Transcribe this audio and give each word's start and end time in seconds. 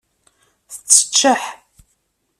Tetteččeḥ. 0.71 1.43